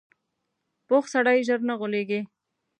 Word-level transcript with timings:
پوخ 0.87 1.03
سړی 1.13 1.39
ژر 1.47 1.59
نه 1.69 1.73
غولېږي 1.79 2.21